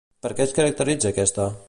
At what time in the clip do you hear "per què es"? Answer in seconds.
0.25-0.55